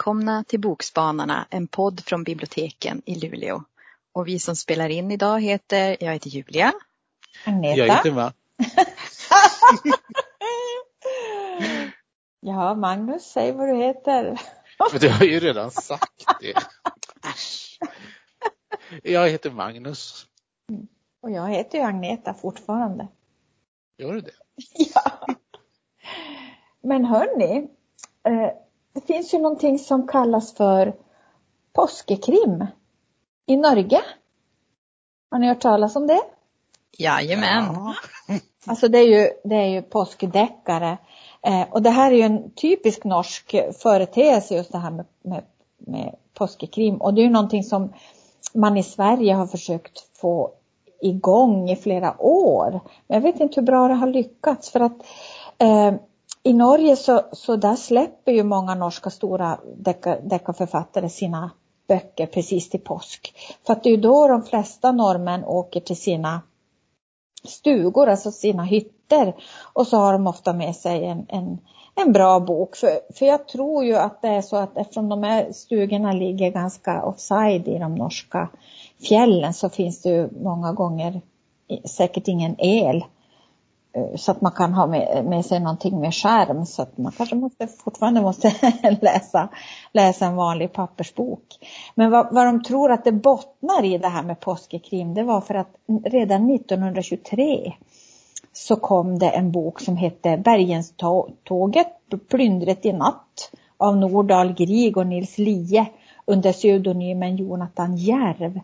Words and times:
Välkomna 0.00 0.44
till 0.44 0.60
Bokspanarna, 0.60 1.46
en 1.50 1.66
podd 1.66 2.00
från 2.00 2.24
biblioteken 2.24 3.02
i 3.04 3.14
Luleå. 3.14 3.64
Och 4.12 4.28
vi 4.28 4.38
som 4.38 4.56
spelar 4.56 4.88
in 4.88 5.10
idag 5.10 5.40
heter, 5.40 5.96
jag 6.00 6.12
heter 6.12 6.30
Julia. 6.30 6.72
Agneta. 7.46 7.76
Jag 7.76 7.96
heter 7.96 8.12
Mats. 8.12 8.34
ja, 12.40 12.74
Magnus, 12.74 13.22
säg 13.22 13.52
vad 13.52 13.68
du 13.68 13.76
heter. 13.76 14.40
Men 14.92 15.00
du 15.00 15.08
har 15.08 15.24
ju 15.24 15.40
redan 15.40 15.70
sagt 15.70 16.24
det. 16.40 16.54
Jag 19.02 19.28
heter 19.28 19.50
Magnus. 19.50 20.26
Och 21.20 21.30
jag 21.30 21.48
heter 21.48 21.78
ju 21.78 21.84
Agneta 21.84 22.34
fortfarande. 22.34 23.08
Gör 23.98 24.14
du 24.14 24.20
det? 24.20 24.32
Ja. 24.94 25.26
Men 26.82 27.04
hörni, 27.04 27.68
eh, 28.24 28.50
det 28.92 29.00
finns 29.00 29.34
ju 29.34 29.38
någonting 29.38 29.78
som 29.78 30.08
kallas 30.08 30.54
för 30.54 30.94
påskekrim 31.72 32.66
i 33.46 33.56
Norge. 33.56 34.00
Har 35.30 35.38
ni 35.38 35.48
hört 35.48 35.60
talas 35.60 35.96
om 35.96 36.06
det? 36.06 36.20
Jajamän. 36.98 37.64
Ja. 37.74 37.94
Alltså 38.66 38.88
det 38.88 38.98
är 38.98 39.06
ju, 39.06 39.28
det 39.44 39.54
är 39.54 39.66
ju 39.66 39.82
påskdeckare. 39.82 40.98
Eh, 41.42 41.62
och 41.70 41.82
det 41.82 41.90
här 41.90 42.12
är 42.12 42.16
ju 42.16 42.22
en 42.22 42.50
typisk 42.50 43.04
norsk 43.04 43.54
företeelse 43.82 44.54
just 44.54 44.72
det 44.72 44.78
här 44.78 44.90
med, 44.90 45.06
med, 45.22 45.44
med 45.78 46.14
påskekrim. 46.34 46.96
Och 46.96 47.14
det 47.14 47.20
är 47.20 47.24
ju 47.24 47.30
någonting 47.30 47.64
som 47.64 47.92
man 48.54 48.76
i 48.76 48.82
Sverige 48.82 49.34
har 49.34 49.46
försökt 49.46 50.16
få 50.16 50.50
igång 51.00 51.70
i 51.70 51.76
flera 51.76 52.22
år. 52.22 52.80
Men 53.06 53.14
jag 53.14 53.20
vet 53.20 53.40
inte 53.40 53.60
hur 53.60 53.66
bra 53.66 53.88
det 53.88 53.94
har 53.94 54.06
lyckats 54.06 54.70
för 54.70 54.80
att 54.80 54.96
eh, 55.58 55.94
i 56.42 56.52
Norge 56.52 56.96
så, 56.96 57.22
så 57.32 57.56
där 57.56 57.76
släpper 57.76 58.32
ju 58.32 58.42
många 58.42 58.74
norska 58.74 59.10
stora 59.10 59.58
deckarförfattare 60.22 61.08
sina 61.08 61.50
böcker 61.88 62.26
precis 62.26 62.70
till 62.70 62.80
påsk. 62.80 63.34
För 63.66 63.72
att 63.72 63.82
det 63.82 63.88
är 63.88 63.90
ju 63.90 64.00
då 64.00 64.28
de 64.28 64.42
flesta 64.42 64.92
norrmän 64.92 65.44
åker 65.44 65.80
till 65.80 65.96
sina 65.96 66.40
stugor, 67.44 68.08
alltså 68.08 68.30
sina 68.30 68.64
hytter. 68.64 69.34
Och 69.72 69.86
så 69.86 69.96
har 69.96 70.12
de 70.12 70.26
ofta 70.26 70.52
med 70.52 70.76
sig 70.76 71.04
en, 71.04 71.26
en, 71.28 71.58
en 71.94 72.12
bra 72.12 72.40
bok. 72.40 72.76
För, 72.76 72.90
för 73.14 73.26
jag 73.26 73.48
tror 73.48 73.84
ju 73.84 73.96
att 73.96 74.22
det 74.22 74.28
är 74.28 74.42
så 74.42 74.56
att 74.56 74.76
eftersom 74.76 75.08
de 75.08 75.22
här 75.22 75.52
stugorna 75.52 76.12
ligger 76.12 76.50
ganska 76.50 77.04
offside 77.04 77.68
i 77.68 77.78
de 77.78 77.94
norska 77.94 78.48
fjällen 79.08 79.54
så 79.54 79.68
finns 79.68 80.02
det 80.02 80.08
ju 80.08 80.28
många 80.42 80.72
gånger 80.72 81.20
säkert 81.84 82.28
ingen 82.28 82.56
el. 82.58 83.04
Eh, 83.92 84.16
så 84.16 84.30
att 84.30 84.40
man 84.40 84.52
kan 84.52 84.74
ha 84.74 84.86
med, 84.86 85.24
med 85.24 85.46
sig 85.46 85.60
någonting 85.60 86.00
med 86.00 86.14
skärm 86.14 86.66
så 86.66 86.82
att 86.82 86.98
man 86.98 87.12
kanske 87.12 87.36
måste, 87.36 87.66
fortfarande 87.66 88.20
måste 88.20 88.54
läsa, 89.00 89.48
läsa 89.92 90.26
en 90.26 90.36
vanlig 90.36 90.72
pappersbok. 90.72 91.44
Men 91.94 92.10
vad, 92.10 92.34
vad 92.34 92.46
de 92.46 92.62
tror 92.62 92.92
att 92.92 93.04
det 93.04 93.12
bottnar 93.12 93.84
i 93.84 93.98
det 93.98 94.08
här 94.08 94.22
med 94.22 94.40
påskekrim 94.40 95.14
det 95.14 95.22
var 95.22 95.40
för 95.40 95.54
att 95.54 95.74
redan 96.04 96.50
1923 96.50 97.72
så 98.52 98.76
kom 98.76 99.18
det 99.18 99.28
en 99.28 99.52
bok 99.52 99.80
som 99.80 99.96
hette 99.96 100.36
Bergenståget, 100.36 101.88
plyndret 102.30 102.86
i 102.86 102.92
natt 102.92 103.52
av 103.76 103.96
Nordahl 103.96 104.52
Grieg 104.52 104.96
och 104.96 105.06
Nils 105.06 105.38
Lie 105.38 105.86
under 106.26 106.52
pseudonymen 106.52 107.36
Jonathan 107.36 107.96
Järv. 107.96 108.60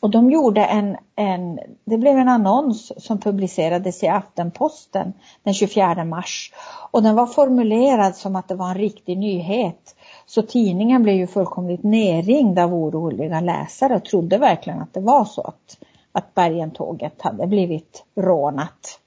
Och 0.00 0.10
de 0.10 0.30
gjorde 0.30 0.64
en, 0.64 0.96
en, 1.16 1.58
det 1.84 1.98
blev 1.98 2.18
en 2.18 2.28
annons 2.28 2.92
som 3.04 3.20
publicerades 3.20 4.02
i 4.02 4.08
Aftenposten 4.08 5.12
den 5.42 5.54
24 5.54 6.04
mars. 6.04 6.52
Och 6.90 7.02
den 7.02 7.14
var 7.14 7.26
formulerad 7.26 8.16
som 8.16 8.36
att 8.36 8.48
det 8.48 8.54
var 8.54 8.68
en 8.68 8.74
riktig 8.74 9.18
nyhet. 9.18 9.96
Så 10.26 10.42
tidningen 10.42 11.02
blev 11.02 11.14
ju 11.14 11.26
fullkomligt 11.26 11.82
nerringd 11.82 12.58
av 12.58 12.74
oroliga 12.74 13.40
läsare 13.40 13.96
och 13.96 14.04
trodde 14.04 14.38
verkligen 14.38 14.80
att 14.80 14.94
det 14.94 15.00
var 15.00 15.24
så 15.24 15.42
att, 15.42 15.78
att 16.12 16.34
Bergentåget 16.34 17.22
hade 17.22 17.46
blivit 17.46 18.04
rånat. 18.16 19.00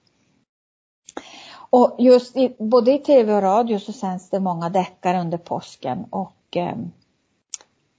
Och 1.69 1.95
just 1.99 2.37
i, 2.37 2.55
både 2.59 2.93
i 2.93 2.99
tv 2.99 3.33
och 3.33 3.41
radio 3.41 3.79
så 3.79 3.93
sänds 3.93 4.29
det 4.29 4.39
många 4.39 4.69
deckare 4.69 5.21
under 5.21 5.37
påsken 5.37 6.05
och 6.09 6.57
eh, 6.57 6.75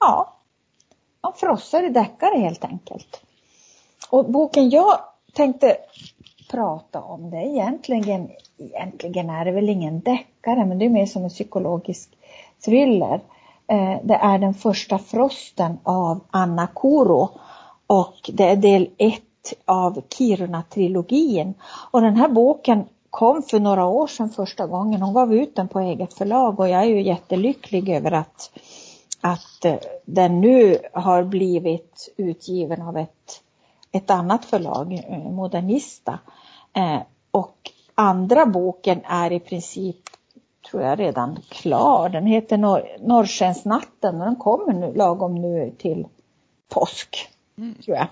ja, 0.00 0.33
man 1.24 1.32
frossar 1.32 1.82
i 1.82 1.88
deckare 1.88 2.38
helt 2.38 2.64
enkelt. 2.64 3.20
Och 4.10 4.24
boken 4.24 4.70
jag 4.70 4.98
tänkte 5.32 5.76
prata 6.50 7.00
om 7.00 7.30
det 7.30 7.36
egentligen, 7.46 8.30
egentligen 8.58 9.30
är 9.30 9.44
det 9.44 9.52
väl 9.52 9.68
ingen 9.68 10.00
deckare 10.00 10.64
men 10.64 10.78
det 10.78 10.84
är 10.84 10.90
mer 10.90 11.06
som 11.06 11.24
en 11.24 11.30
psykologisk 11.30 12.10
thriller. 12.64 13.20
Eh, 13.66 13.96
det 14.02 14.14
är 14.14 14.38
den 14.38 14.54
första 14.54 14.98
frosten 14.98 15.78
av 15.82 16.20
Anna 16.30 16.66
Koro 16.66 17.28
och 17.86 18.30
det 18.32 18.44
är 18.44 18.56
del 18.56 18.90
ett 18.98 19.22
av 19.64 20.02
Kiruna-trilogin. 20.08 21.54
Och 21.90 22.00
den 22.00 22.16
här 22.16 22.28
boken 22.28 22.84
kom 23.10 23.42
för 23.42 23.60
några 23.60 23.86
år 23.86 24.06
sedan 24.06 24.30
första 24.30 24.66
gången. 24.66 25.02
Hon 25.02 25.14
gav 25.14 25.34
ut 25.34 25.56
den 25.56 25.68
på 25.68 25.80
eget 25.80 26.14
förlag 26.14 26.60
och 26.60 26.68
jag 26.68 26.82
är 26.82 26.86
ju 26.86 27.02
jättelycklig 27.02 27.88
över 27.88 28.12
att, 28.12 28.50
att 29.26 29.64
eh, 29.64 29.76
den 30.04 30.40
nu 30.40 30.78
har 30.92 31.24
blivit 31.24 32.14
utgiven 32.16 32.82
av 32.82 32.96
ett, 32.96 33.42
ett 33.92 34.10
annat 34.10 34.44
förlag, 34.44 34.92
eh, 35.08 35.18
Modernista. 35.30 36.18
Eh, 36.72 36.98
och 37.30 37.70
andra 37.94 38.46
boken 38.46 39.00
är 39.04 39.32
i 39.32 39.40
princip, 39.40 39.96
tror 40.70 40.82
jag, 40.82 40.98
redan 41.00 41.38
klar. 41.48 42.08
Den 42.08 42.26
heter 42.26 42.56
Norr, 42.58 42.96
Norrskensnatten 43.00 44.20
och 44.20 44.24
den 44.26 44.36
kommer 44.36 44.72
nu 44.72 44.94
lagom 44.94 45.34
nu 45.34 45.74
till 45.78 46.06
påsk, 46.68 47.28
Mm. 47.58 47.74
tror 47.84 47.96
jag. 47.96 48.06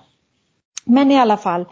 Men 0.84 1.10
i 1.10 1.18
alla 1.18 1.36
fall 1.36 1.64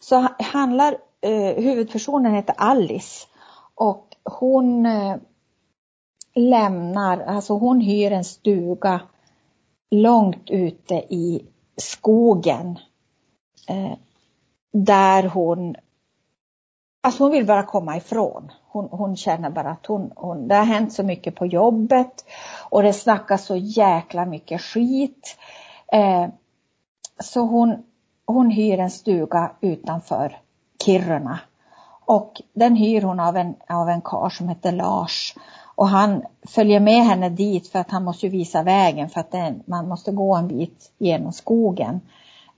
så 0.00 0.16
ha- 0.16 0.36
handlar 0.38 0.96
eh, 1.20 1.54
huvudpersonen 1.64 2.34
heter 2.34 2.54
Alice 2.58 3.26
och 3.74 4.06
hon 4.24 4.86
lämnar, 6.36 7.20
alltså 7.20 7.54
hon 7.58 7.80
hyr 7.80 8.12
en 8.12 8.24
stuga 8.24 9.00
långt 9.90 10.50
ute 10.50 10.94
i 10.94 11.46
skogen. 11.76 12.78
Eh, 13.68 13.92
där 14.72 15.22
hon, 15.22 15.76
alltså 17.02 17.24
hon 17.24 17.32
vill 17.32 17.46
bara 17.46 17.62
komma 17.62 17.96
ifrån. 17.96 18.52
Hon, 18.68 18.88
hon 18.90 19.16
känner 19.16 19.50
bara 19.50 19.70
att 19.70 19.86
hon, 19.86 20.12
hon, 20.16 20.48
det 20.48 20.54
har 20.54 20.64
hänt 20.64 20.92
så 20.92 21.02
mycket 21.02 21.34
på 21.34 21.46
jobbet 21.46 22.24
och 22.70 22.82
det 22.82 22.92
snackas 22.92 23.44
så 23.44 23.56
jäkla 23.56 24.24
mycket 24.24 24.60
skit. 24.60 25.38
Eh, 25.92 26.28
så 27.20 27.40
hon, 27.40 27.82
hon 28.26 28.50
hyr 28.50 28.78
en 28.78 28.90
stuga 28.90 29.52
utanför 29.60 30.40
Kiruna. 30.84 31.38
Och 32.04 32.42
den 32.52 32.76
hyr 32.76 33.02
hon 33.02 33.20
av 33.20 33.36
en, 33.36 33.54
av 33.68 33.88
en 33.88 34.00
karl 34.00 34.30
som 34.30 34.48
heter 34.48 34.72
Lars. 34.72 35.34
Och 35.76 35.88
han 35.88 36.22
följer 36.42 36.80
med 36.80 37.04
henne 37.04 37.28
dit 37.28 37.68
för 37.68 37.78
att 37.78 37.90
han 37.90 38.04
måste 38.04 38.28
visa 38.28 38.62
vägen 38.62 39.08
för 39.08 39.20
att 39.20 39.30
det, 39.30 39.54
man 39.64 39.88
måste 39.88 40.12
gå 40.12 40.34
en 40.34 40.48
bit 40.48 40.92
genom 40.98 41.32
skogen. 41.32 42.00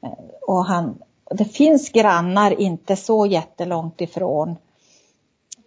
Eh, 0.03 0.13
och 0.47 0.65
han, 0.65 0.99
det 1.31 1.45
finns 1.45 1.91
grannar 1.91 2.61
inte 2.61 2.97
så 2.97 3.27
jättelångt 3.27 4.01
ifrån. 4.01 4.57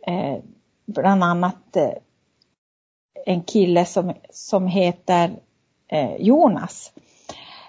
Eh, 0.07 0.37
bland 0.85 1.23
annat 1.23 1.75
eh, 1.75 1.91
en 3.25 3.43
kille 3.43 3.85
som, 3.85 4.13
som 4.29 4.67
heter 4.67 5.39
eh, 5.87 6.15
Jonas. 6.15 6.91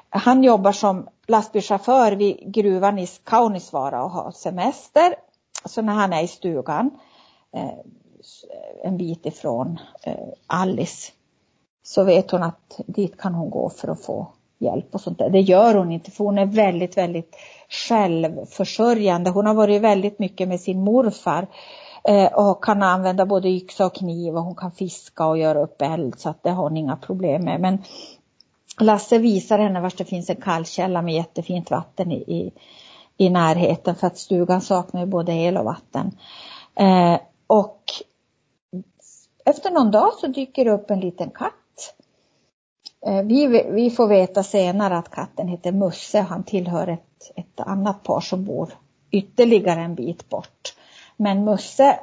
Han 0.09 0.45
jobbar 0.45 0.73
som 0.73 1.09
lastbilschaufför 1.27 2.13
vid 2.13 2.53
gruvan 2.55 2.99
i 2.99 3.07
Kaunisvaara 3.07 4.05
och 4.05 4.11
har 4.11 4.31
semester. 4.31 5.15
Så 5.65 5.83
när 5.83 5.93
han 5.93 6.13
är 6.13 6.23
i 6.23 6.29
stugan 6.29 6.91
eh, 7.57 7.79
Eh, 8.51 8.89
en 8.89 8.97
bit 8.97 9.27
ifrån 9.27 9.79
eh, 10.03 10.29
Alice 10.47 11.13
så 11.83 12.05
vet 12.05 12.31
hon 12.31 12.43
att 12.43 12.81
dit 12.87 13.21
kan 13.21 13.35
hon 13.35 13.51
gå 13.51 13.71
för 13.71 13.89
att 13.89 14.05
få 14.05 14.33
hjälp 14.59 14.95
och 14.95 15.01
sånt 15.01 15.19
där. 15.19 15.31
Det 15.31 15.41
gör 15.41 15.75
hon 15.75 15.93
inte 15.93 16.11
för 16.11 16.25
hon 16.25 16.39
är 16.39 16.47
väldigt, 16.47 16.97
väldigt 16.97 17.37
självförsörjande. 17.69 19.31
Hon 19.31 19.47
har 19.47 19.55
varit 19.55 19.83
väldigt 19.83 20.19
mycket 20.19 20.49
med 20.49 20.61
sin 20.61 20.81
morfar 20.85 21.47
eh, 22.05 22.33
och 22.33 22.65
kan 22.65 22.83
använda 22.83 23.27
både 23.27 23.49
yxa 23.49 23.87
och 23.87 23.95
kniv 23.95 24.37
och 24.37 24.43
hon 24.43 24.55
kan 24.55 24.73
fiska 24.73 25.27
och 25.27 25.39
göra 25.39 25.63
upp 25.63 25.83
eld 25.83 26.19
så 26.19 26.29
att 26.29 26.43
det 26.43 26.51
har 26.51 26.63
hon 26.63 26.77
inga 26.77 26.97
problem 26.97 27.45
med. 27.45 27.61
Men 27.61 27.79
Lasse 28.81 29.19
visar 29.19 29.59
henne 29.59 29.81
var 29.81 29.93
det 29.97 30.05
finns 30.05 30.31
en 30.31 30.37
kallkälla 30.37 31.03
med 31.03 31.15
jättefint 31.15 31.71
vatten 31.71 32.13
i, 32.13 32.17
i, 32.17 32.53
i 33.17 33.31
närheten 33.31 33.95
för 33.95 34.07
att 34.07 34.19
stugan 34.19 34.61
saknar 34.61 35.01
ju 35.01 35.07
både 35.07 35.33
el 35.33 35.57
och 35.57 35.65
vatten. 35.65 36.19
Eh, 36.75 37.21
och 37.47 37.82
efter 39.45 39.71
någon 39.71 39.91
dag 39.91 40.13
så 40.13 40.27
dyker 40.27 40.65
det 40.65 40.71
upp 40.71 40.91
en 40.91 41.01
liten 41.01 41.31
katt. 41.31 41.95
Eh, 43.07 43.23
vi, 43.23 43.67
vi 43.71 43.91
får 43.91 44.09
veta 44.09 44.43
senare 44.43 44.99
att 44.99 45.11
katten 45.11 45.49
heter 45.49 45.73
Musse. 45.73 46.21
Han 46.21 46.45
tillhör 46.45 46.89
ett, 46.89 47.33
ett 47.37 47.61
annat 47.61 48.03
par 48.03 48.21
som 48.21 48.45
bor 48.45 48.73
ytterligare 49.11 49.81
en 49.81 49.95
bit 49.95 50.29
bort. 50.29 50.75
Men 51.17 51.45
Musse 51.45 51.99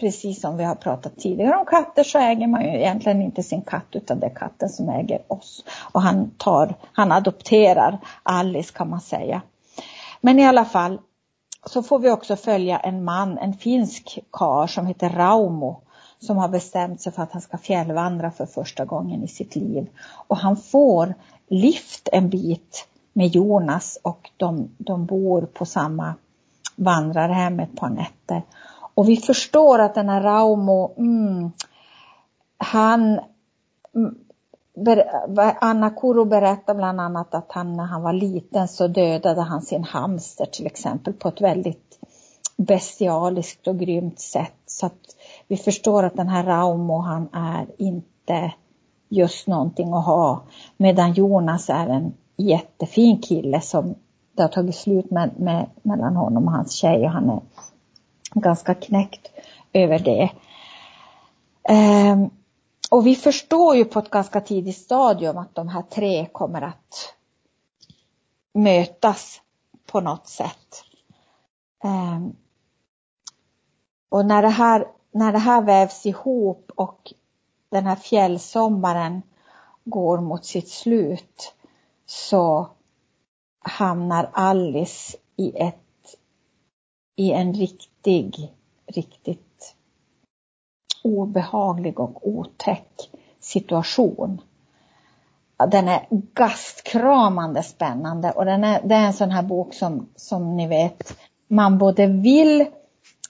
precis 0.00 0.40
som 0.40 0.56
vi 0.56 0.64
har 0.64 0.74
pratat 0.74 1.16
tidigare 1.18 1.56
om 1.56 1.66
katter 1.66 2.02
så 2.02 2.18
äger 2.18 2.46
man 2.46 2.62
ju 2.62 2.68
egentligen 2.68 3.22
inte 3.22 3.42
sin 3.42 3.62
katt 3.62 3.86
utan 3.92 4.20
det 4.20 4.26
är 4.26 4.34
katten 4.34 4.68
som 4.68 4.88
äger 4.88 5.22
oss. 5.28 5.64
Och 5.92 6.02
han 6.02 6.30
tar, 6.30 6.74
han 6.92 7.12
adopterar 7.12 7.98
Alice 8.22 8.72
kan 8.72 8.90
man 8.90 9.00
säga. 9.00 9.42
Men 10.20 10.38
i 10.38 10.46
alla 10.46 10.64
fall 10.64 11.00
så 11.66 11.82
får 11.82 11.98
vi 11.98 12.10
också 12.10 12.36
följa 12.36 12.78
en 12.78 13.04
man, 13.04 13.38
en 13.38 13.54
finsk 13.54 14.18
kar 14.32 14.66
som 14.66 14.86
heter 14.86 15.10
Raumo 15.10 15.80
som 16.20 16.36
har 16.36 16.48
bestämt 16.48 17.00
sig 17.00 17.12
för 17.12 17.22
att 17.22 17.32
han 17.32 17.42
ska 17.42 17.58
fjällvandra 17.58 18.30
för 18.30 18.46
första 18.46 18.84
gången 18.84 19.24
i 19.24 19.28
sitt 19.28 19.56
liv. 19.56 19.88
Och 20.26 20.36
han 20.36 20.56
får 20.56 21.14
lift 21.48 22.08
en 22.12 22.30
bit 22.30 22.88
med 23.12 23.26
Jonas 23.26 23.98
och 24.02 24.30
de, 24.36 24.70
de 24.78 25.06
bor 25.06 25.42
på 25.42 25.66
samma 25.66 26.14
vandrarhem 26.76 27.60
ett 27.60 27.76
par 27.76 27.88
nätter. 27.88 28.42
Och 28.94 29.08
vi 29.08 29.16
förstår 29.16 29.78
att 29.78 29.94
den 29.94 30.08
här 30.08 30.20
Raumo, 30.20 30.94
mm, 30.96 31.52
han 32.58 33.20
mm, 33.94 34.14
Anna 35.60 35.90
Kuro 35.90 36.24
berättar 36.24 36.74
bland 36.74 37.00
annat 37.00 37.34
att 37.34 37.52
han 37.52 37.76
när 37.76 37.84
han 37.84 38.02
var 38.02 38.12
liten 38.12 38.68
så 38.68 38.88
dödade 38.88 39.40
han 39.40 39.62
sin 39.62 39.84
hamster 39.84 40.46
till 40.46 40.66
exempel 40.66 41.12
på 41.12 41.28
ett 41.28 41.40
väldigt 41.40 41.98
bestialiskt 42.58 43.68
och 43.68 43.78
grymt 43.78 44.20
sätt. 44.20 44.56
Så 44.66 44.86
att 44.86 45.16
vi 45.48 45.56
förstår 45.56 46.02
att 46.02 46.16
den 46.16 46.28
här 46.28 46.44
Raumo 46.44 46.98
han 46.98 47.28
är 47.32 47.66
inte 47.78 48.52
just 49.08 49.46
någonting 49.46 49.92
att 49.92 50.06
ha. 50.06 50.42
Medan 50.76 51.12
Jonas 51.12 51.70
är 51.70 51.86
en 51.86 52.12
jättefin 52.36 53.22
kille 53.22 53.60
som 53.60 53.94
det 54.32 54.42
har 54.42 54.48
tagit 54.48 54.76
slut 54.76 55.10
med, 55.10 55.40
med, 55.40 55.66
mellan 55.82 56.16
honom 56.16 56.46
och 56.46 56.52
hans 56.52 56.72
tjej 56.72 57.04
och 57.04 57.10
han 57.10 57.30
är 57.30 57.40
ganska 58.34 58.74
knäckt 58.74 59.30
över 59.72 59.98
det. 59.98 60.30
Ehm, 61.68 62.30
och 62.90 63.06
vi 63.06 63.14
förstår 63.14 63.76
ju 63.76 63.84
på 63.84 63.98
ett 63.98 64.10
ganska 64.10 64.40
tidigt 64.40 64.78
stadium 64.78 65.38
att 65.38 65.54
de 65.54 65.68
här 65.68 65.82
tre 65.82 66.26
kommer 66.32 66.62
att 66.62 67.14
mötas 68.54 69.40
på 69.86 70.00
något 70.00 70.28
sätt. 70.28 70.84
Ehm, 71.84 72.36
och 74.08 74.26
när 74.26 74.42
det, 74.42 74.48
här, 74.48 74.86
när 75.10 75.32
det 75.32 75.38
här 75.38 75.62
vävs 75.62 76.06
ihop 76.06 76.70
och 76.74 77.12
den 77.70 77.86
här 77.86 77.96
fjällsommaren 77.96 79.22
går 79.84 80.20
mot 80.20 80.44
sitt 80.44 80.68
slut 80.68 81.54
så 82.06 82.68
hamnar 83.60 84.30
Alice 84.32 85.16
i 85.36 85.56
ett 85.56 85.74
i 87.16 87.32
en 87.32 87.54
riktig, 87.54 88.54
riktigt 88.86 89.74
obehaglig 91.04 92.00
och 92.00 92.28
otäck 92.28 93.10
situation. 93.40 94.40
Den 95.70 95.88
är 95.88 96.06
gastkramande 96.10 97.62
spännande 97.62 98.30
och 98.30 98.44
den 98.44 98.64
är, 98.64 98.82
det 98.84 98.94
är 98.94 99.06
en 99.06 99.12
sån 99.12 99.30
här 99.30 99.42
bok 99.42 99.74
som, 99.74 100.08
som 100.16 100.56
ni 100.56 100.68
vet, 100.68 101.18
man 101.48 101.78
både 101.78 102.06
vill 102.06 102.66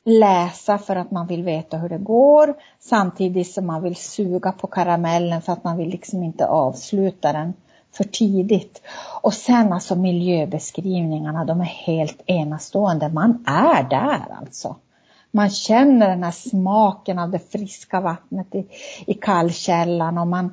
läsa 0.09 0.79
för 0.79 0.97
att 0.97 1.11
man 1.11 1.27
vill 1.27 1.43
veta 1.43 1.77
hur 1.77 1.89
det 1.89 1.99
går 1.99 2.55
samtidigt 2.81 3.53
som 3.53 3.67
man 3.67 3.83
vill 3.83 3.97
suga 3.97 4.53
på 4.53 4.67
karamellen 4.67 5.43
för 5.43 5.53
att 5.53 5.65
man 5.65 5.77
vill 5.77 5.89
liksom 5.89 6.23
inte 6.23 6.47
avsluta 6.47 7.33
den 7.33 7.55
för 7.93 8.05
tidigt. 8.05 8.83
Och 9.23 9.35
sen 9.35 9.73
alltså 9.73 9.97
miljöbeskrivningarna, 9.97 11.45
de 11.45 11.61
är 11.61 11.65
helt 11.65 12.23
enastående. 12.27 13.09
Man 13.09 13.45
är 13.47 13.83
där 13.83 14.37
alltså. 14.41 14.77
Man 15.31 15.51
känner 15.51 16.09
den 16.09 16.25
här 16.25 16.31
smaken 16.31 17.19
av 17.19 17.31
det 17.31 17.53
friska 17.53 18.01
vattnet 18.01 18.55
i, 18.55 18.67
i 19.07 19.15
kallkällan 19.15 20.19
och 20.19 20.27
man 20.27 20.53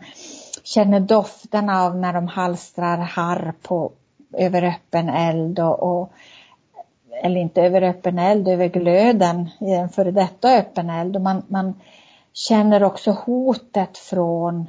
känner 0.63 0.99
dofterna 0.99 1.83
av 1.83 1.95
när 1.97 2.13
de 2.13 2.27
halstrar 2.27 2.97
harr 2.97 3.53
på, 3.61 3.91
över 4.33 4.63
öppen 4.63 5.09
eld 5.09 5.59
och, 5.59 5.83
och 5.83 6.11
eller 7.25 7.41
inte 7.41 7.61
över 7.61 7.81
öppen 7.81 8.19
eld, 8.19 8.47
över 8.47 8.67
glöden 8.67 9.49
i 9.59 9.71
en 9.71 9.89
före 9.89 10.11
detta 10.11 10.57
öppen 10.57 10.89
eld. 10.89 11.15
Och 11.15 11.21
man, 11.21 11.43
man 11.47 11.73
känner 12.33 12.83
också 12.83 13.11
hotet 13.11 13.97
från 13.97 14.67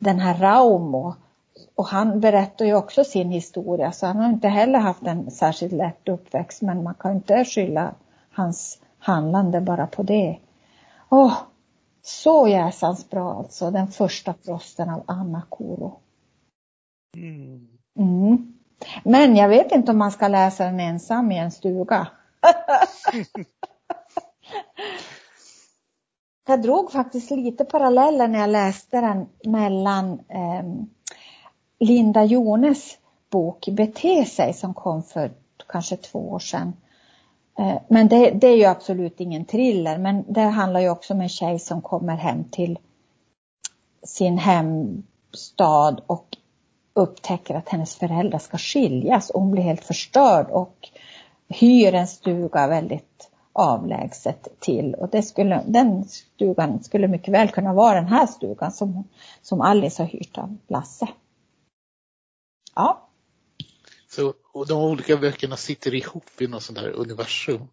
den 0.00 0.20
här 0.20 0.34
Raumo. 0.34 1.14
Och 1.74 1.86
han 1.86 2.20
berättar 2.20 2.64
ju 2.64 2.74
också 2.74 3.04
sin 3.04 3.30
historia 3.30 3.92
så 3.92 4.06
han 4.06 4.16
har 4.16 4.28
inte 4.28 4.48
heller 4.48 4.78
haft 4.78 5.02
en 5.02 5.30
särskilt 5.30 5.72
lätt 5.72 6.08
uppväxt 6.08 6.62
men 6.62 6.82
man 6.82 6.94
kan 6.94 7.12
inte 7.12 7.44
skylla 7.44 7.94
hans 8.30 8.80
handlande 8.98 9.60
bara 9.60 9.86
på 9.86 10.02
det. 10.02 10.38
Åh, 11.08 11.34
så 12.02 12.48
jäsans 12.48 13.10
bra 13.10 13.34
alltså, 13.34 13.70
den 13.70 13.88
första 13.88 14.34
frosten 14.44 14.90
av 14.90 15.02
Anna 15.06 15.42
Koro. 15.48 15.98
Mm. 17.98 18.57
Men 19.04 19.36
jag 19.36 19.48
vet 19.48 19.72
inte 19.72 19.90
om 19.90 19.98
man 19.98 20.12
ska 20.12 20.28
läsa 20.28 20.64
den 20.64 20.80
ensam 20.80 21.32
i 21.32 21.38
en 21.38 21.50
stuga. 21.50 22.08
jag 26.46 26.62
drog 26.62 26.92
faktiskt 26.92 27.30
lite 27.30 27.64
paralleller 27.64 28.28
när 28.28 28.38
jag 28.38 28.50
läste 28.50 29.00
den 29.00 29.26
mellan 29.44 30.12
eh, 30.12 30.62
Linda 31.80 32.24
Jones 32.24 32.98
bok 33.30 33.68
Bete 33.68 34.24
sig 34.24 34.52
som 34.54 34.74
kom 34.74 35.02
för 35.02 35.30
kanske 35.68 35.96
två 35.96 36.30
år 36.30 36.38
sedan. 36.38 36.72
Eh, 37.58 37.78
men 37.88 38.08
det, 38.08 38.30
det, 38.30 38.46
är 38.46 38.56
ju 38.56 38.64
absolut 38.64 39.20
ingen 39.20 39.44
thriller 39.44 39.98
men 39.98 40.24
det 40.28 40.40
handlar 40.40 40.80
ju 40.80 40.90
också 40.90 41.14
om 41.14 41.20
en 41.20 41.28
tjej 41.28 41.58
som 41.58 41.82
kommer 41.82 42.16
hem 42.16 42.44
till 42.44 42.78
sin 44.02 44.38
hemstad 44.38 46.00
och 46.06 46.36
upptäcker 46.98 47.54
att 47.54 47.68
hennes 47.68 47.96
föräldrar 47.96 48.38
ska 48.38 48.58
skiljas 48.58 49.30
och 49.30 49.40
hon 49.40 49.50
blir 49.50 49.62
helt 49.62 49.84
förstörd 49.84 50.46
och 50.50 50.88
hyr 51.48 51.94
en 51.94 52.06
stuga 52.06 52.66
väldigt 52.66 53.30
avlägset 53.52 54.48
till 54.60 54.94
och 54.94 55.08
det 55.08 55.22
skulle, 55.22 55.64
den 55.66 56.04
stugan 56.04 56.82
skulle 56.82 57.08
mycket 57.08 57.34
väl 57.34 57.48
kunna 57.48 57.74
vara 57.74 57.94
den 57.94 58.08
här 58.08 58.26
stugan 58.26 58.72
som, 58.72 59.08
som 59.42 59.60
Alice 59.60 60.02
har 60.02 60.08
hyrt 60.08 60.38
av 60.38 60.56
Lasse. 60.68 61.08
Ja. 62.74 63.08
Så 64.10 64.34
och 64.52 64.66
de 64.66 64.82
olika 64.82 65.16
böckerna 65.16 65.56
sitter 65.56 65.94
ihop 65.94 66.40
i 66.40 66.46
något 66.46 66.62
sånt 66.62 66.78
här 66.78 66.88
universum? 66.88 67.68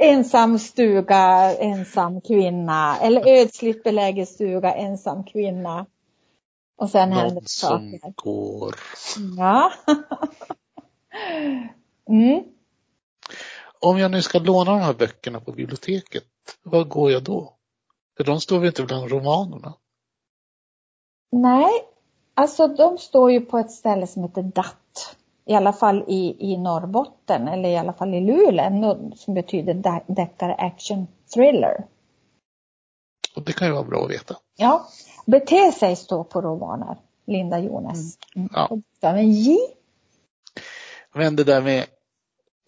Ensam 0.00 0.58
stuga, 0.58 1.54
ensam 1.58 2.20
kvinna 2.20 2.98
eller 3.02 3.28
ödsligt 3.28 3.84
belägen 3.84 4.26
stuga, 4.26 4.74
ensam 4.74 5.24
kvinna. 5.24 5.86
Och 6.78 6.90
sen 6.90 7.12
händer 7.12 7.42
som 7.44 7.90
saker. 7.90 8.12
går. 8.16 8.74
Ja. 9.36 9.72
mm. 12.08 12.44
Om 13.80 13.98
jag 13.98 14.10
nu 14.10 14.22
ska 14.22 14.38
låna 14.38 14.70
de 14.70 14.80
här 14.80 14.94
böckerna 14.94 15.40
på 15.40 15.52
biblioteket, 15.52 16.24
var 16.62 16.84
går 16.84 17.10
jag 17.10 17.22
då? 17.22 17.54
För 18.16 18.24
de 18.24 18.40
står 18.40 18.58
väl 18.58 18.66
inte 18.66 18.82
bland 18.82 19.10
romanerna? 19.10 19.74
Nej, 21.32 21.70
alltså 22.34 22.66
de 22.66 22.98
står 22.98 23.32
ju 23.32 23.40
på 23.40 23.58
ett 23.58 23.70
ställe 23.70 24.06
som 24.06 24.22
heter 24.22 24.42
DAT. 24.42 25.16
I 25.44 25.54
alla 25.54 25.72
fall 25.72 26.04
i, 26.08 26.52
i 26.52 26.56
Norrbotten 26.56 27.48
eller 27.48 27.68
i 27.68 27.76
alla 27.76 27.92
fall 27.92 28.14
i 28.14 28.20
Luleå 28.20 29.10
som 29.16 29.34
betyder 29.34 30.02
deckare 30.06 30.54
action 30.54 31.06
thriller. 31.34 31.84
Det 33.48 33.54
kan 33.54 33.68
ju 33.68 33.74
vara 33.74 33.84
bra 33.84 34.04
att 34.04 34.10
veta. 34.10 34.36
Ja, 34.56 34.88
bete 35.26 35.72
sig 35.72 35.96
står 35.96 36.24
på 36.24 36.40
romaner. 36.40 36.96
Linda 37.26 37.58
Jones. 37.58 38.18
Mm. 38.36 38.48
Ja. 38.52 38.78
Men 39.00 39.32
J. 39.32 39.58
Men 41.14 41.36
det 41.36 41.44
där 41.44 41.62
med 41.62 41.86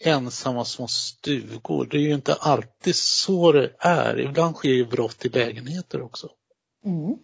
ensamma 0.03 0.65
små 0.65 0.87
stugor. 0.87 1.87
Det 1.91 1.97
är 1.97 2.01
ju 2.01 2.13
inte 2.13 2.33
alltid 2.33 2.95
så 2.95 3.51
det 3.51 3.71
är. 3.79 4.19
Ibland 4.19 4.55
sker 4.55 4.69
ju 4.69 4.85
brott 4.85 5.25
i 5.25 5.29
lägenheter 5.29 6.01
också. 6.01 6.29
Mm. 6.85 7.17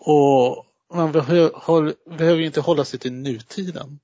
Och 0.00 0.66
man 0.94 1.12
behöver 1.12 2.36
ju 2.36 2.46
inte 2.46 2.60
hålla 2.60 2.84
sig 2.84 2.98
till 2.98 3.12
nutiden. 3.12 4.00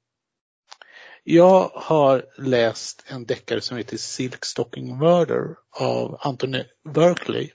Jag 1.25 1.71
har 1.75 2.25
läst 2.39 3.05
en 3.07 3.25
deckare 3.25 3.61
som 3.61 3.77
heter 3.77 3.97
Silk 3.97 4.45
Stocking 4.45 4.99
Murder 4.99 5.57
av 5.71 6.17
Anthony 6.21 6.65
Berkeley. 6.95 7.51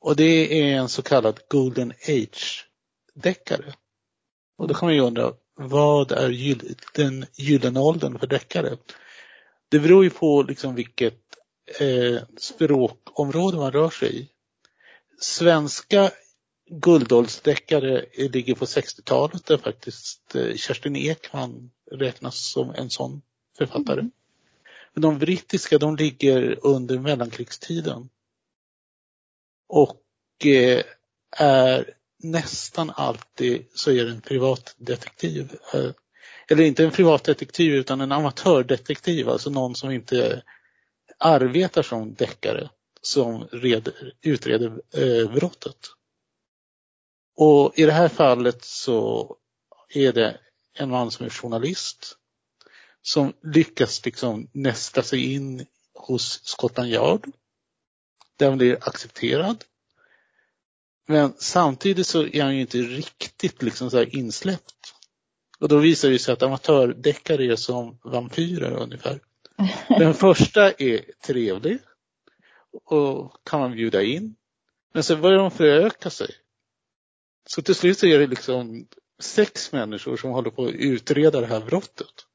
Och 0.00 0.16
det 0.16 0.60
är 0.62 0.76
en 0.76 0.88
så 0.88 1.02
kallad 1.02 1.40
Golden 1.48 1.92
Age-deckare. 2.08 3.74
Och 4.56 4.68
då 4.68 4.74
kan 4.74 4.86
man 4.86 4.94
ju 4.94 5.00
undra, 5.00 5.32
vad 5.54 6.12
är 6.12 6.56
den 6.94 7.26
gyllene 7.34 7.80
åldern 7.80 8.18
för 8.18 8.26
deckare? 8.26 8.76
Det 9.68 9.78
beror 9.78 10.04
ju 10.04 10.10
på 10.10 10.42
liksom 10.42 10.74
vilket 10.74 11.20
eh, 11.80 12.22
språkområde 12.38 13.56
man 13.56 13.72
rör 13.72 13.90
sig 13.90 14.20
i. 14.20 14.28
Svenska 15.20 16.10
guldåldersdeckare 16.70 18.04
ligger 18.16 18.54
på 18.54 18.64
60-talet 18.64 19.46
där 19.46 19.58
faktiskt 19.58 20.34
eh, 20.34 20.56
Kerstin 20.56 20.96
Ekman 20.96 21.70
räknas 21.90 22.52
som 22.52 22.70
en 22.70 22.90
sån 22.90 23.22
författare. 23.58 24.00
Mm. 24.00 24.10
De 24.94 25.18
brittiska 25.18 25.78
de 25.78 25.96
ligger 25.96 26.58
under 26.62 26.98
mellankrigstiden. 26.98 28.08
Och 29.72 30.46
eh, 30.46 30.84
är 31.36 31.94
nästan 32.22 32.90
alltid 32.90 33.66
så 33.74 33.90
är 33.90 34.04
det 34.04 34.10
en 34.10 34.20
privatdetektiv. 34.20 35.56
Eh, 35.74 35.90
eller 36.48 36.64
inte 36.64 36.84
en 36.84 36.90
privatdetektiv 36.90 37.72
utan 37.74 38.00
en 38.00 38.12
amatördetektiv, 38.12 39.28
alltså 39.28 39.50
någon 39.50 39.74
som 39.74 39.90
inte 39.90 40.42
arbetar 41.18 41.82
som 41.82 42.14
deckare 42.14 42.70
som 43.02 43.48
reder, 43.52 44.14
utreder 44.22 44.80
eh, 44.94 45.32
brottet. 45.32 45.86
Och 47.36 47.78
i 47.78 47.84
det 47.84 47.92
här 47.92 48.08
fallet 48.08 48.64
så 48.64 49.36
är 49.88 50.12
det 50.12 50.40
en 50.74 50.90
man 50.90 51.10
som 51.10 51.26
är 51.26 51.30
journalist 51.30 52.16
som 53.02 53.32
lyckas 53.42 54.04
liksom 54.04 54.48
nästa 54.52 55.02
sig 55.02 55.34
in 55.34 55.66
hos 55.94 56.40
Scotland 56.44 56.90
Yard. 56.90 57.30
Han 58.46 58.58
blir 58.58 58.78
accepterad. 58.88 59.64
Men 61.08 61.32
samtidigt 61.38 62.06
så 62.06 62.26
är 62.26 62.42
han 62.42 62.54
ju 62.54 62.60
inte 62.60 62.78
riktigt 62.78 63.62
liksom 63.62 63.90
så 63.90 64.02
insläppt. 64.02 64.94
Och 65.60 65.68
då 65.68 65.78
visar 65.78 66.10
det 66.10 66.18
sig 66.18 66.32
att 66.32 66.42
amatördeckare 66.42 67.44
är 67.44 67.56
som 67.56 67.98
vampyrer 68.04 68.72
ungefär. 68.72 69.20
Den 69.98 70.14
första 70.14 70.70
är 70.70 71.04
trevlig 71.26 71.78
och 72.84 73.36
kan 73.44 73.60
man 73.60 73.72
bjuda 73.72 74.02
in. 74.02 74.34
Men 74.94 75.02
sen 75.02 75.20
börjar 75.20 75.38
de 75.38 75.50
föröka 75.50 76.10
sig. 76.10 76.30
Så 77.46 77.62
till 77.62 77.74
slut 77.74 77.98
så 77.98 78.06
är 78.06 78.18
det 78.18 78.26
liksom 78.26 78.86
sex 79.20 79.72
människor 79.72 80.16
som 80.16 80.30
håller 80.30 80.50
på 80.50 80.66
att 80.66 80.72
utreda 80.72 81.40
det 81.40 81.46
här 81.46 81.60
brottet. 81.60 82.26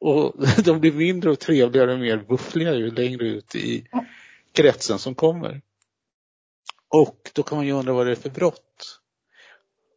Och 0.00 0.34
de 0.64 0.80
blir 0.80 0.92
mindre 0.92 1.30
och 1.30 1.38
trevligare 1.38 1.92
och 1.92 1.98
mer 1.98 2.16
buffliga 2.16 2.74
ju 2.74 2.90
längre 2.90 3.26
ut 3.26 3.54
i 3.54 3.86
kretsen 4.56 4.98
som 4.98 5.14
kommer. 5.14 5.62
Och 6.88 7.30
då 7.34 7.42
kan 7.42 7.58
man 7.58 7.66
ju 7.66 7.72
undra 7.72 7.92
vad 7.92 8.06
det 8.06 8.12
är 8.12 8.16
för 8.16 8.30
brott. 8.30 9.00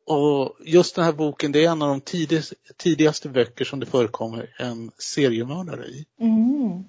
Och 0.06 0.58
just 0.66 0.96
den 0.96 1.06
här 1.06 1.14
boken, 1.14 1.52
det 1.52 1.66
är 1.66 1.72
en 1.72 1.82
av 1.82 1.90
de 1.90 2.02
tidigaste, 2.02 2.56
tidigaste 2.78 3.30
böcker 3.30 3.66
som 3.66 3.80
det 3.80 3.86
förekommer 3.86 4.56
en 4.58 4.92
seriemördare 4.98 5.86
i. 5.86 6.06
Mm. 6.20 6.84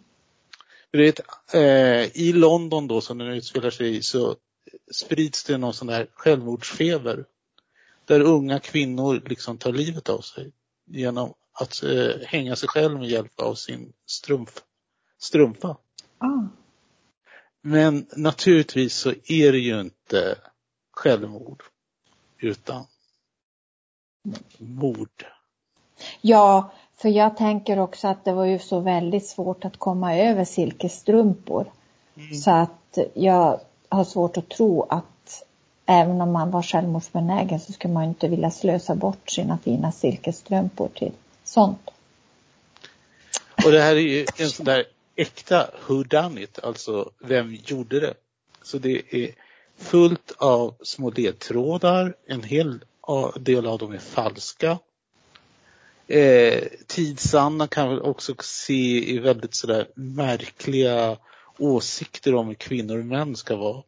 Vet, 0.93 1.21
eh, 1.55 2.17
I 2.17 2.33
London 2.33 2.89
då 2.89 3.01
som 3.01 3.19
den 3.19 3.29
utspelar 3.29 3.71
sig 3.71 3.97
i 3.97 4.03
så 4.03 4.37
sprids 4.93 5.45
det 5.45 5.59
någon 5.59 5.75
sån 5.75 5.87
där 5.87 6.07
självmordsfeber. 6.13 7.25
Där 8.05 8.21
unga 8.21 8.61
kvinnor 8.61 9.23
liksom 9.27 9.59
tar 9.59 9.73
livet 9.73 10.09
av 10.09 10.21
sig 10.21 10.53
genom 10.87 11.35
att 11.53 11.83
eh, 11.83 12.27
hänga 12.27 12.57
sig 12.57 12.69
själv 12.69 12.99
med 12.99 13.09
hjälp 13.09 13.41
av 13.41 13.55
sin 13.55 13.93
strumf, 14.07 14.63
strumpa. 15.19 15.77
Ah. 16.19 16.60
Men 17.63 18.07
naturligtvis 18.17 18.95
så 18.95 19.11
är 19.11 19.53
det 19.53 19.59
ju 19.59 19.81
inte 19.81 20.39
självmord 20.93 21.63
utan 22.39 22.87
mord. 24.59 25.25
Ja, 26.21 26.73
för 26.97 27.09
jag 27.09 27.37
tänker 27.37 27.79
också 27.79 28.09
att 28.09 28.25
det 28.25 28.33
var 28.33 28.45
ju 28.45 28.59
så 28.59 28.81
väldigt 28.81 29.27
svårt 29.27 29.65
att 29.65 29.77
komma 29.77 30.17
över 30.17 30.45
silkesstrumpor. 30.45 31.73
Mm. 32.17 32.35
Så 32.35 32.51
att 32.51 32.99
jag 33.15 33.61
har 33.89 34.05
svårt 34.05 34.37
att 34.37 34.49
tro 34.49 34.83
att 34.83 35.45
även 35.87 36.21
om 36.21 36.33
man 36.33 36.51
var 36.51 36.63
självmordsbenägen 36.63 37.61
så 37.61 37.73
skulle 37.73 37.95
man 37.95 38.05
inte 38.05 38.29
vilja 38.29 38.51
slösa 38.51 38.95
bort 38.95 39.31
sina 39.31 39.59
fina 39.59 39.93
silkesstrumpor 39.93 40.89
till 40.95 41.13
sånt. 41.45 41.91
Och 43.65 43.73
det 43.73 43.81
här 43.81 43.97
är 43.97 44.01
ju 44.01 44.27
en 44.39 44.51
sån 44.51 44.67
där 44.67 44.85
äkta 45.21 45.71
who 45.87 46.03
done 46.03 46.43
it, 46.43 46.59
alltså 46.63 47.11
vem 47.21 47.55
gjorde 47.65 48.01
det? 48.01 48.15
Så 48.63 48.79
det 48.79 49.15
är 49.15 49.35
fullt 49.77 50.33
av 50.39 50.75
små 50.83 51.11
ledtrådar, 51.11 52.15
en 52.27 52.43
hel 52.43 52.81
del 53.37 53.67
av 53.67 53.79
dem 53.79 53.93
är 53.93 53.99
falska. 53.99 54.79
Eh, 56.07 56.63
tidsanna 56.87 57.67
kan 57.67 57.91
vi 57.91 58.01
också 58.01 58.35
se 58.41 59.11
i 59.15 59.19
väldigt 59.19 59.55
sådär 59.55 59.89
märkliga 59.95 61.17
åsikter 61.59 62.35
om 62.35 62.49
hur 62.49 62.55
kvinnor 62.55 62.99
och 62.99 63.05
män 63.05 63.37
ska 63.37 63.57
vara. 63.57 63.83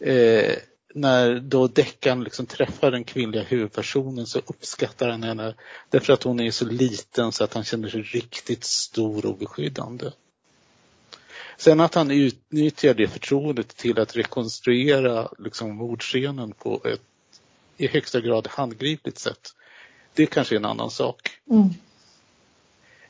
Eh, 0.00 0.56
när 0.94 1.40
då 1.40 1.66
deckaren 1.66 2.24
liksom 2.24 2.46
träffar 2.46 2.90
den 2.90 3.04
kvinnliga 3.04 3.42
huvudpersonen 3.42 4.26
så 4.26 4.38
uppskattar 4.38 5.08
han 5.08 5.22
henne 5.22 5.54
därför 5.90 6.12
att 6.12 6.22
hon 6.22 6.40
är 6.40 6.50
så 6.50 6.64
liten 6.64 7.32
så 7.32 7.44
att 7.44 7.54
han 7.54 7.64
känner 7.64 7.88
sig 7.88 8.02
riktigt 8.02 8.64
stor 8.64 9.26
och 9.26 9.38
beskyddande. 9.38 10.10
Sen 11.56 11.80
att 11.80 11.94
han 11.94 12.10
utnyttjar 12.10 12.94
det 12.94 13.08
förtroendet 13.08 13.76
till 13.76 13.98
att 13.98 14.16
rekonstruera 14.16 15.28
liksom 15.38 15.76
mordscenen 15.76 16.52
på 16.52 16.80
ett 16.84 17.00
i 17.76 17.86
högsta 17.86 18.20
grad 18.20 18.48
handgripligt 18.50 19.18
sätt. 19.18 19.54
Det 20.14 20.26
kanske 20.26 20.54
är 20.54 20.56
en 20.56 20.64
annan 20.64 20.90
sak. 20.90 21.30
Mm. 21.50 21.68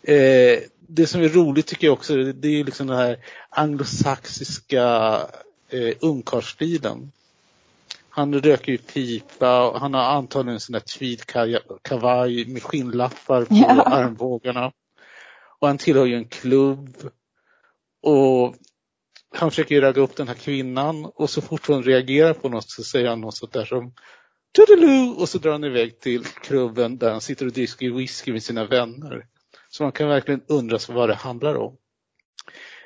Eh, 0.03 0.59
det 0.87 1.07
som 1.07 1.23
är 1.23 1.29
roligt 1.29 1.67
tycker 1.67 1.87
jag 1.87 1.95
också, 1.95 2.17
det 2.17 2.49
är 2.49 2.65
liksom 2.65 2.87
den 2.87 2.97
här 2.97 3.19
anglosaxiska 3.51 5.17
eh, 5.69 5.95
ungkarlsstilen. 6.01 7.13
Han 8.09 8.35
röker 8.35 8.73
ju 8.73 8.79
pipa 8.79 9.69
och 9.69 9.81
han 9.81 9.95
har 9.95 10.03
antagligen 10.03 10.55
en 10.55 10.61
sån 10.61 10.73
där 10.73 10.81
tweedkavaj 10.81 12.45
med 12.45 12.63
skinnlappar 12.63 13.45
på 13.45 13.55
ja. 13.55 13.83
armbågarna. 13.83 14.73
Och 15.59 15.69
han 15.69 15.79
tillhör 15.79 16.07
ju 16.07 16.17
en 16.17 16.25
klubb. 16.25 17.11
Och 18.03 18.55
han 19.35 19.51
försöker 19.51 19.81
ragga 19.81 20.03
upp 20.03 20.17
den 20.17 20.29
här 20.29 20.35
kvinnan 20.35 21.05
och 21.05 21.31
så 21.31 21.41
fort 21.41 21.67
hon 21.67 21.83
reagerar 21.83 22.35
på 22.35 22.49
något 22.49 22.71
så 22.71 22.83
säger 22.85 23.09
han 23.09 23.21
något 23.21 23.37
sånt 23.37 23.53
där 23.53 23.65
som 23.65 23.93
Toodaloo! 24.53 25.15
Och 25.21 25.29
så 25.29 25.39
drar 25.39 25.53
han 25.53 25.65
iväg 25.65 26.01
till 26.01 26.25
klubben 26.25 26.99
där 26.99 27.11
han 27.11 27.21
sitter 27.21 27.47
och 27.47 27.53
dricker 27.53 27.91
whisky 27.91 28.33
med 28.33 28.43
sina 28.43 28.65
vänner. 28.65 29.27
Så 29.71 29.83
man 29.83 29.93
kan 29.93 30.09
verkligen 30.09 30.43
undra 30.49 30.79
vad 30.89 31.09
det 31.09 31.15
handlar 31.15 31.55
om. 31.55 31.77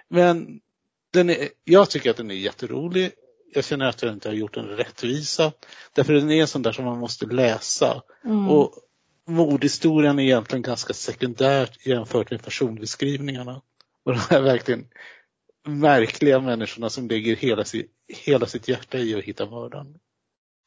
Men 0.08 0.60
den 1.12 1.30
är, 1.30 1.48
jag 1.64 1.90
tycker 1.90 2.10
att 2.10 2.16
den 2.16 2.30
är 2.30 2.34
jätterolig. 2.34 3.12
Jag 3.54 3.64
känner 3.64 3.86
att 3.86 4.02
jag 4.02 4.12
inte 4.12 4.28
har 4.28 4.34
gjort 4.34 4.56
en 4.56 4.66
rättvisa. 4.66 5.52
Därför 5.92 6.12
den 6.12 6.30
är 6.30 6.40
en 6.40 6.48
sån 6.48 6.62
där 6.62 6.72
som 6.72 6.84
man 6.84 6.98
måste 6.98 7.26
läsa. 7.26 8.02
Mm. 8.24 8.48
Och 8.48 8.74
mordhistorien 9.26 10.18
är 10.18 10.22
egentligen 10.22 10.62
ganska 10.62 10.94
sekundärt 10.94 11.86
jämfört 11.86 12.30
med 12.30 12.44
personbeskrivningarna. 12.44 13.62
Och 14.06 14.12
de 14.12 14.20
här 14.30 14.40
verkligen 14.40 14.88
märkliga 15.64 16.40
människorna 16.40 16.90
som 16.90 17.08
lägger 17.08 17.36
hela, 17.36 17.64
sitt, 17.64 17.92
hela 18.08 18.46
sitt 18.46 18.68
hjärta 18.68 18.98
i 18.98 19.14
att 19.14 19.24
hitta 19.24 19.50
mördaren. 19.50 19.98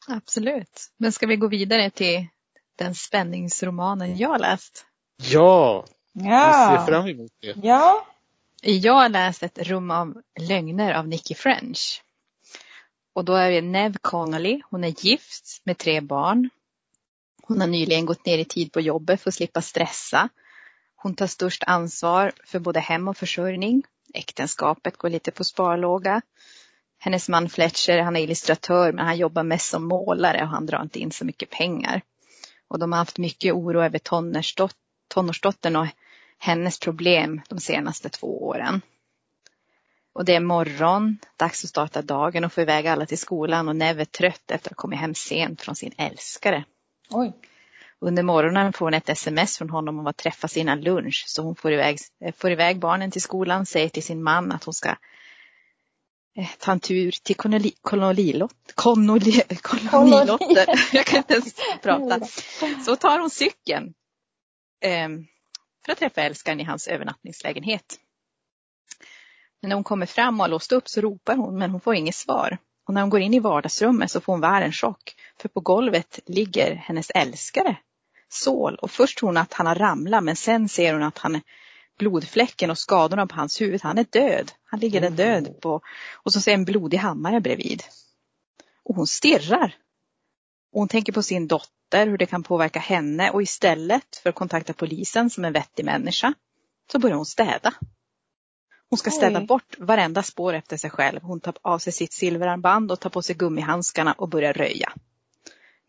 Absolut. 0.07 0.91
Men 0.97 1.11
ska 1.11 1.27
vi 1.27 1.35
gå 1.35 1.47
vidare 1.47 1.89
till 1.89 2.27
den 2.75 2.95
spänningsromanen 2.95 4.17
jag 4.17 4.41
läst? 4.41 4.85
Ja, 5.31 5.85
ja. 6.13 6.71
vi 6.71 6.77
ser 6.77 6.85
fram 6.85 7.07
emot 7.07 7.31
det. 7.41 7.55
Ja. 7.63 8.07
Jag 8.61 8.93
har 8.93 9.09
läst 9.09 9.43
ett 9.43 9.57
rum 9.57 9.91
av 9.91 10.21
lögner 10.39 10.93
av 10.93 11.07
Nicky 11.07 11.35
French. 11.35 12.03
Och 13.13 13.25
då 13.25 13.33
är 13.33 13.51
det 13.51 13.61
Nev 13.61 13.97
Connolly. 14.01 14.61
Hon 14.69 14.83
är 14.83 15.05
gift 15.05 15.61
med 15.63 15.77
tre 15.77 16.01
barn. 16.01 16.49
Hon 17.43 17.61
har 17.61 17.67
nyligen 17.67 18.05
gått 18.05 18.25
ner 18.25 18.37
i 18.37 18.45
tid 18.45 18.71
på 18.71 18.81
jobbet 18.81 19.21
för 19.21 19.29
att 19.29 19.35
slippa 19.35 19.61
stressa. 19.61 20.29
Hon 21.01 21.15
tar 21.15 21.27
störst 21.27 21.63
ansvar 21.67 22.31
för 22.45 22.59
både 22.59 22.79
hem 22.79 23.07
och 23.07 23.17
försörjning. 23.17 23.83
Äktenskapet 24.13 24.97
går 24.97 25.09
lite 25.09 25.31
på 25.31 25.43
sparlåga. 25.43 26.21
Hennes 26.97 27.29
man 27.29 27.49
Fletcher, 27.49 27.99
han 27.99 28.15
är 28.15 28.21
illustratör 28.21 28.91
men 28.91 29.05
han 29.05 29.17
jobbar 29.17 29.43
mest 29.43 29.69
som 29.69 29.87
målare 29.87 30.41
och 30.41 30.47
han 30.47 30.65
drar 30.65 30.81
inte 30.81 30.99
in 30.99 31.11
så 31.11 31.25
mycket 31.25 31.49
pengar. 31.49 32.01
Och 32.67 32.79
de 32.79 32.91
har 32.91 32.99
haft 32.99 33.17
mycket 33.17 33.53
oro 33.53 33.81
över 33.81 33.99
tonårsdottern 35.07 35.75
och 35.75 35.87
hennes 36.37 36.79
problem 36.79 37.41
de 37.49 37.59
senaste 37.59 38.09
två 38.09 38.47
åren. 38.47 38.81
Och 40.13 40.25
det 40.25 40.35
är 40.35 40.39
morgon, 40.39 41.17
dags 41.37 41.63
att 41.63 41.69
starta 41.69 42.01
dagen 42.01 42.43
och 42.43 42.53
få 42.53 42.61
iväg 42.61 42.87
alla 42.87 43.05
till 43.05 43.17
skolan 43.17 43.67
och 43.67 43.75
Neve 43.75 44.01
är 44.01 44.05
trött 44.05 44.51
efter 44.51 44.69
att 44.69 44.77
ha 44.77 44.81
kommit 44.81 44.99
hem 44.99 45.15
sent 45.15 45.61
från 45.61 45.75
sin 45.75 45.93
älskare. 45.97 46.63
Oj. 47.09 47.33
Under 48.01 48.23
morgonen 48.23 48.73
får 48.73 48.85
hon 48.85 48.93
ett 48.93 49.09
sms 49.09 49.57
från 49.57 49.69
honom 49.69 49.99
om 49.99 50.07
att 50.07 50.17
träffas 50.17 50.57
innan 50.57 50.81
lunch 50.81 51.23
så 51.27 51.41
hon 51.41 51.55
får 51.55 51.71
iväg, 51.71 51.97
får 52.35 52.51
iväg 52.51 52.79
barnen 52.79 53.11
till 53.11 53.21
skolan, 53.21 53.65
säger 53.65 53.89
till 53.89 54.03
sin 54.03 54.23
man 54.23 54.51
att 54.51 54.63
hon 54.63 54.73
ska 54.73 54.95
Eh, 56.39 56.49
ta 56.59 56.71
en 56.71 56.79
tur 56.79 57.11
till 57.11 57.35
kolonilott, 57.81 58.73
kolonilotter. 59.61 60.65
Jag 60.95 61.05
kan 61.05 61.17
inte 61.17 61.33
ens 61.33 61.55
prata. 61.81 62.19
Så 62.85 62.95
tar 62.95 63.19
hon 63.19 63.29
cykeln 63.29 63.93
ehm, 64.81 65.25
för 65.85 65.91
att 65.91 65.99
träffa 65.99 66.21
älskaren 66.21 66.59
i 66.59 66.63
hans 66.63 66.87
övernattningslägenhet. 66.87 67.99
Men 69.61 69.69
när 69.69 69.75
hon 69.75 69.83
kommer 69.83 70.05
fram 70.05 70.39
och 70.39 70.43
har 70.43 70.49
låst 70.49 70.71
upp 70.71 70.89
så 70.89 71.01
ropar 71.01 71.35
hon 71.35 71.57
men 71.57 71.71
hon 71.71 71.81
får 71.81 71.95
inget 71.95 72.15
svar. 72.15 72.57
Och 72.87 72.93
när 72.93 73.01
hon 73.01 73.09
går 73.09 73.21
in 73.21 73.33
i 73.33 73.39
vardagsrummet 73.39 74.11
så 74.11 74.21
får 74.21 74.33
hon 74.33 74.41
världens 74.41 74.75
chock. 74.75 75.15
För 75.41 75.49
på 75.49 75.59
golvet 75.59 76.19
ligger 76.25 76.75
hennes 76.75 77.09
älskare, 77.09 77.77
Saul. 78.29 78.75
Och 78.75 78.91
först 78.91 79.17
tror 79.17 79.29
hon 79.29 79.37
att 79.37 79.53
han 79.53 79.67
har 79.67 79.75
ramlat 79.75 80.23
men 80.23 80.35
sen 80.35 80.69
ser 80.69 80.93
hon 80.93 81.03
att 81.03 81.17
han 81.17 81.41
blodfläcken 81.99 82.69
och 82.69 82.77
skadorna 82.77 83.27
på 83.27 83.35
hans 83.35 83.61
huvud. 83.61 83.81
Han 83.83 83.97
är 83.97 84.05
död. 84.09 84.51
Han 84.63 84.79
ligger 84.79 85.01
där 85.01 85.09
död 85.09 85.61
på, 85.61 85.81
och 86.23 86.33
så 86.33 86.41
ser 86.41 86.53
en 86.53 86.65
blodig 86.65 86.97
hammare 86.97 87.41
bredvid. 87.41 87.83
Och 88.83 88.95
hon 88.95 89.07
stirrar. 89.07 89.75
Och 90.73 90.79
hon 90.79 90.87
tänker 90.87 91.13
på 91.13 91.23
sin 91.23 91.47
dotter, 91.47 92.07
hur 92.07 92.17
det 92.17 92.25
kan 92.25 92.43
påverka 92.43 92.79
henne 92.79 93.31
och 93.31 93.41
istället 93.41 94.15
för 94.23 94.29
att 94.29 94.35
kontakta 94.35 94.73
polisen 94.73 95.29
som 95.29 95.45
en 95.45 95.53
vettig 95.53 95.85
människa 95.85 96.33
så 96.91 96.99
börjar 96.99 97.15
hon 97.15 97.25
städa. 97.25 97.73
Hon 98.89 98.97
ska 98.97 99.11
städa 99.11 99.39
Oj. 99.39 99.45
bort 99.45 99.75
varenda 99.77 100.23
spår 100.23 100.53
efter 100.53 100.77
sig 100.77 100.89
själv. 100.89 101.21
Hon 101.21 101.39
tar 101.39 101.53
av 101.61 101.79
sig 101.79 101.93
sitt 101.93 102.13
silverarmband 102.13 102.91
och 102.91 102.99
tar 102.99 103.09
på 103.09 103.21
sig 103.21 103.35
gummihandskarna 103.35 104.13
och 104.13 104.29
börjar 104.29 104.53
röja. 104.53 104.93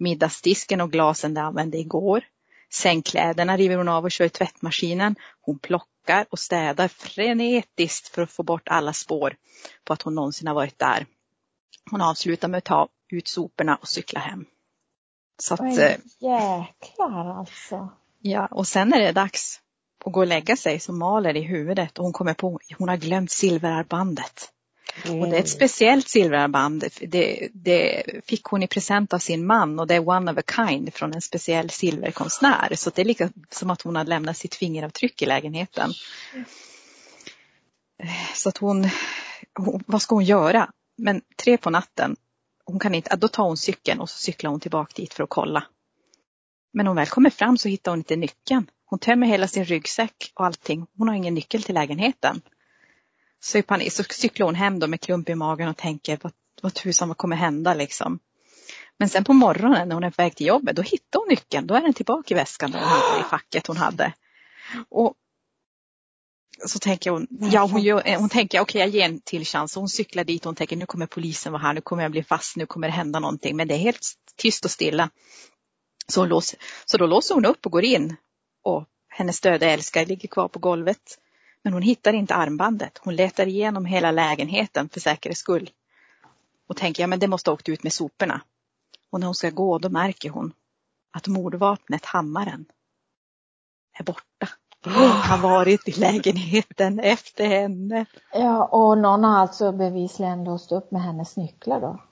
Middagsdisken 0.00 0.80
och 0.80 0.92
glasen 0.92 1.34
de 1.34 1.40
använde 1.40 1.78
igår. 1.78 2.24
Sängkläderna 2.72 3.56
river 3.56 3.76
hon 3.76 3.88
av 3.88 4.04
och 4.04 4.10
kör 4.10 4.24
i 4.24 4.28
tvättmaskinen. 4.28 5.16
Hon 5.40 5.58
plockar 5.58 6.26
och 6.30 6.38
städar 6.38 6.88
frenetiskt 6.88 8.08
för 8.08 8.22
att 8.22 8.30
få 8.30 8.42
bort 8.42 8.68
alla 8.68 8.92
spår 8.92 9.36
på 9.84 9.92
att 9.92 10.02
hon 10.02 10.14
någonsin 10.14 10.48
har 10.48 10.54
varit 10.54 10.78
där. 10.78 11.06
Hon 11.90 12.00
avslutar 12.00 12.48
med 12.48 12.58
att 12.58 12.64
ta 12.64 12.88
ut 13.08 13.28
soporna 13.28 13.76
och 13.76 13.88
cykla 13.88 14.20
hem. 14.20 14.46
Så 15.42 15.54
att, 15.54 15.60
eh, 15.60 15.96
jäklar 16.18 17.38
alltså. 17.38 17.88
Ja, 18.18 18.46
och 18.46 18.68
sen 18.68 18.92
är 18.92 19.00
det 19.00 19.12
dags 19.12 19.60
att 20.04 20.12
gå 20.12 20.20
och 20.20 20.26
lägga 20.26 20.56
sig 20.56 20.80
så 20.80 20.92
maler 20.92 21.36
i 21.36 21.40
huvudet 21.42 21.98
och 21.98 22.04
hon 22.04 22.12
kommer 22.12 22.34
på 22.34 22.56
att 22.56 22.78
hon 22.78 22.88
har 22.88 22.96
glömt 22.96 23.30
silverarmbandet. 23.30 24.52
Mm. 25.04 25.20
Och 25.20 25.28
det 25.28 25.36
är 25.36 25.40
ett 25.40 25.48
speciellt 25.48 26.08
silverarmband. 26.08 26.84
Det, 27.00 27.48
det, 27.52 28.02
fick 28.24 28.44
hon 28.44 28.62
i 28.62 28.66
present 28.66 29.12
av 29.12 29.18
sin 29.18 29.46
man 29.46 29.78
och 29.78 29.86
det 29.86 29.94
är 29.94 30.08
one 30.08 30.32
of 30.32 30.38
a 30.38 30.42
kind 30.56 30.94
från 30.94 31.14
en 31.14 31.20
speciell 31.20 31.70
silverkonstnär. 31.70 32.74
Så 32.74 32.90
det 32.90 33.02
är 33.02 33.04
lika 33.04 33.30
som 33.50 33.70
att 33.70 33.82
hon 33.82 33.96
har 33.96 34.04
lämnat 34.04 34.36
sitt 34.36 34.54
fingeravtryck 34.54 35.22
i 35.22 35.26
lägenheten. 35.26 35.92
Så 38.34 38.48
att 38.48 38.56
hon, 38.56 38.88
hon, 39.54 39.84
vad 39.86 40.02
ska 40.02 40.14
hon 40.14 40.24
göra? 40.24 40.70
Men 40.96 41.20
tre 41.36 41.56
på 41.56 41.70
natten, 41.70 42.16
hon 42.64 42.78
kan 42.78 42.94
inte, 42.94 43.16
då 43.16 43.28
tar 43.28 43.44
hon 43.44 43.56
cykeln 43.56 44.00
och 44.00 44.10
så 44.10 44.18
cyklar 44.18 44.50
hon 44.50 44.60
tillbaka 44.60 44.92
dit 44.96 45.14
för 45.14 45.24
att 45.24 45.30
kolla. 45.30 45.64
Men 46.72 46.84
när 46.84 46.88
hon 46.90 46.96
väl 46.96 47.06
kommer 47.06 47.30
fram 47.30 47.58
så 47.58 47.68
hittar 47.68 47.92
hon 47.92 47.98
inte 47.98 48.16
nyckeln. 48.16 48.70
Hon 48.84 48.98
tömmer 48.98 49.26
hela 49.26 49.48
sin 49.48 49.64
ryggsäck 49.64 50.32
och 50.34 50.46
allting. 50.46 50.86
Hon 50.98 51.08
har 51.08 51.14
ingen 51.14 51.34
nyckel 51.34 51.62
till 51.62 51.74
lägenheten. 51.74 52.42
Så 53.40 53.58
i 53.58 53.62
panik 53.62 53.92
så 53.92 54.04
cyklar 54.04 54.46
hon 54.46 54.54
hem 54.54 54.78
då 54.78 54.86
med 54.86 55.00
klump 55.00 55.28
i 55.28 55.34
magen 55.34 55.68
och 55.68 55.76
tänker 55.76 56.18
vad, 56.22 56.32
vad 56.62 56.74
tusan 56.74 57.08
vad 57.08 57.16
kommer 57.16 57.36
hända 57.36 57.74
liksom. 57.74 58.18
Men 58.98 59.08
sen 59.08 59.24
på 59.24 59.32
morgonen 59.32 59.88
när 59.88 59.94
hon 59.94 60.04
är 60.04 60.10
på 60.10 60.22
väg 60.22 60.36
till 60.36 60.46
jobbet 60.46 60.76
då 60.76 60.82
hittar 60.82 61.18
hon 61.18 61.28
nyckeln. 61.28 61.66
Då 61.66 61.74
är 61.74 61.80
den 61.80 61.94
tillbaka 61.94 62.34
i 62.34 62.36
väskan 62.36 62.70
där 62.70 62.78
hon 62.78 62.88
hade 62.88 63.20
i 63.20 63.22
facket 63.22 63.66
hon 63.66 63.76
hade. 63.76 64.12
Och 64.88 65.14
så 66.66 66.78
tänker 66.78 67.10
hon, 67.10 67.26
ja 67.30 67.66
hon, 67.66 67.82
gör, 67.82 68.16
hon 68.18 68.28
tänker 68.28 68.60
okej 68.60 68.62
okay, 68.62 68.80
jag 68.80 68.88
ger 68.88 69.04
en 69.04 69.20
till 69.20 69.44
chans. 69.44 69.74
Hon 69.74 69.88
cyklar 69.88 70.24
dit 70.24 70.42
och 70.42 70.48
hon 70.48 70.54
tänker 70.54 70.76
nu 70.76 70.86
kommer 70.86 71.06
polisen 71.06 71.52
vara 71.52 71.62
här, 71.62 71.72
nu 71.72 71.80
kommer 71.80 72.02
jag 72.02 72.12
bli 72.12 72.22
fast, 72.22 72.56
nu 72.56 72.66
kommer 72.66 72.88
det 72.88 72.92
hända 72.92 73.20
någonting. 73.20 73.56
Men 73.56 73.68
det 73.68 73.74
är 73.74 73.78
helt 73.78 74.06
tyst 74.36 74.64
och 74.64 74.70
stilla. 74.70 75.10
Så, 76.06 76.24
lås, 76.24 76.54
så 76.84 76.96
då 76.96 77.06
låser 77.06 77.34
hon 77.34 77.44
upp 77.44 77.66
och 77.66 77.72
går 77.72 77.84
in. 77.84 78.16
Och 78.62 78.84
hennes 79.08 79.40
döda 79.40 79.66
älskare 79.66 80.04
ligger 80.04 80.28
kvar 80.28 80.48
på 80.48 80.58
golvet. 80.58 81.18
Men 81.62 81.72
hon 81.72 81.82
hittar 81.82 82.12
inte 82.12 82.34
armbandet. 82.34 82.98
Hon 83.02 83.16
letar 83.16 83.46
igenom 83.46 83.84
hela 83.84 84.10
lägenheten 84.10 84.88
för 84.88 85.00
säkerhets 85.00 85.40
skull. 85.40 85.70
Och 86.68 86.76
tänker, 86.76 87.02
ja 87.02 87.06
men 87.06 87.18
det 87.18 87.28
måste 87.28 87.50
ha 87.50 87.54
åkt 87.54 87.68
ut 87.68 87.82
med 87.82 87.92
soporna. 87.92 88.40
Och 89.10 89.20
när 89.20 89.26
hon 89.26 89.34
ska 89.34 89.50
gå, 89.50 89.78
då 89.78 89.88
märker 89.88 90.30
hon 90.30 90.52
att 91.12 91.26
mordvapnet, 91.26 92.04
hammaren, 92.04 92.64
är 93.98 94.04
borta. 94.04 94.48
Oh. 94.86 95.30
har 95.30 95.38
varit 95.38 95.88
i 95.88 95.92
lägenheten 95.92 97.00
efter 97.00 97.46
henne. 97.46 98.06
Ja, 98.32 98.64
och 98.64 98.98
någon 98.98 99.24
har 99.24 99.38
alltså 99.38 99.72
bevisligen 99.72 100.44
låst 100.44 100.72
upp 100.72 100.90
med 100.90 101.02
hennes 101.02 101.36
nycklar 101.36 101.80
då. 101.80 102.02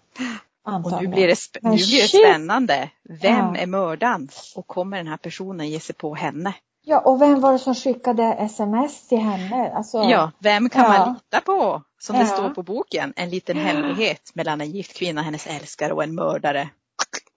Antagligen. 0.64 0.96
Och 0.96 1.02
nu 1.02 1.14
blir 1.14 1.28
det, 1.28 1.37
nu 1.62 1.76
blir 1.76 2.02
det 2.02 2.08
spännande. 2.08 2.90
Vem 3.02 3.54
ja. 3.54 3.56
är 3.56 3.66
mördaren? 3.66 4.28
Och 4.56 4.66
kommer 4.66 4.96
den 4.96 5.06
här 5.06 5.16
personen 5.16 5.70
ge 5.70 5.80
sig 5.80 5.94
på 5.94 6.14
henne? 6.14 6.54
Ja, 6.90 6.98
och 6.98 7.22
vem 7.22 7.40
var 7.40 7.53
det 7.53 7.59
som 7.59 7.74
skickade 7.74 8.24
sms 8.24 9.09
till 9.09 9.18
henne? 9.18 9.72
Alltså, 9.74 9.98
ja, 9.98 10.31
vem 10.38 10.68
kan 10.68 10.83
ja. 10.83 10.88
man 10.88 11.14
lita 11.14 11.40
på? 11.40 11.83
Som 12.01 12.16
ja. 12.16 12.22
det 12.22 12.29
står 12.29 12.51
på 12.51 12.62
boken, 12.62 13.12
en 13.16 13.31
liten 13.31 13.57
hemlighet 13.57 14.31
mellan 14.35 14.61
en 14.61 14.70
gift 14.70 14.96
kvinna, 14.96 15.22
hennes 15.22 15.46
älskare 15.46 15.92
och 15.92 16.03
en 16.03 16.14
mördare. 16.14 16.68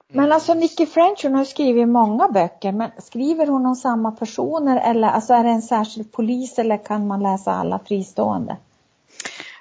Men 0.08 0.32
alltså 0.32 0.54
Nicky 0.54 0.86
French 0.86 1.20
hon 1.24 1.36
har 1.36 1.46
skrivit 1.46 1.88
många 1.88 2.28
böcker, 2.28 2.72
men 2.72 2.92
skriver 2.98 3.48
hon 3.48 3.66
om 3.66 3.76
samma 3.76 4.12
personer 4.12 4.90
eller 4.90 5.08
alltså 5.08 5.34
är 5.34 5.44
det 5.44 5.50
en 5.50 5.62
särskild 5.62 6.12
polis 6.12 6.60
eller 6.60 6.86
kan 6.86 7.08
man 7.08 7.24
läsa 7.24 7.52
alla 7.52 7.80
fristående? 7.80 8.58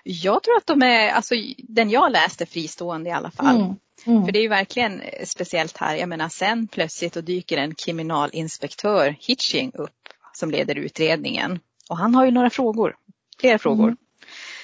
Jag 0.05 0.43
tror 0.43 0.57
att 0.57 0.67
de 0.67 0.83
är, 0.83 1.11
alltså 1.11 1.35
den 1.59 1.91
jag 1.91 2.13
läste 2.13 2.47
fristående 2.47 3.11
i 3.11 3.13
alla 3.13 3.31
fall. 3.31 3.57
Mm. 3.57 3.77
Mm. 4.05 4.25
För 4.25 4.33
det 4.33 4.39
är 4.39 4.43
ju 4.43 4.49
verkligen 4.49 5.03
speciellt 5.25 5.77
här. 5.77 5.97
Jag 5.97 6.09
menar 6.09 6.29
sen 6.29 6.67
plötsligt 6.67 7.13
då 7.13 7.21
dyker 7.21 7.57
en 7.57 7.75
kriminalinspektör 7.75 9.17
Hitching 9.21 9.73
upp 9.75 10.09
som 10.33 10.51
leder 10.51 10.75
utredningen. 10.75 11.61
Och 11.89 11.97
han 11.97 12.15
har 12.15 12.25
ju 12.25 12.31
några 12.31 12.51
frågor, 12.51 12.97
flera 13.41 13.59
frågor. 13.59 13.85
Mm. 13.85 13.97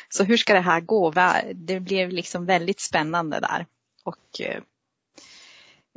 Så 0.09 0.25
hur 0.25 0.37
ska 0.37 0.55
det 0.55 0.61
här 0.61 0.81
gå? 0.81 1.12
Det 1.55 1.81
blev 1.81 2.11
liksom 2.11 2.46
väldigt 2.46 2.81
spännande 2.81 3.40
där. 3.40 3.66
Och 4.05 4.40
eh, 4.40 4.61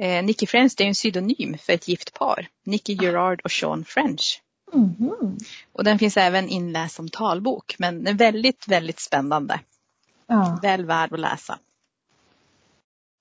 eh 0.08 0.24
Nicky 0.24 0.46
French 0.46 0.74
det 0.78 0.84
är 0.84 0.88
en 0.88 0.94
pseudonym 0.94 1.58
för 1.58 1.74
ett 1.74 1.88
gift 1.88 2.14
par. 2.14 2.48
Nicky 2.66 2.94
Gerard 2.94 3.42
och 3.44 3.52
Sean 3.52 3.86
French. 3.86 4.42
Mm. 4.74 5.38
Och 5.74 5.84
den 5.84 6.00
finns 6.00 6.18
även 6.18 6.50
inläst 6.50 6.96
som 6.96 7.10
talbok 7.10 7.76
men 7.80 8.18
väldigt, 8.18 8.68
väldigt 8.68 9.00
spännande. 9.00 9.60
Ja. 10.28 10.60
Väl 10.62 10.86
värd 10.86 11.14
att 11.14 11.20
läsa. 11.20 11.60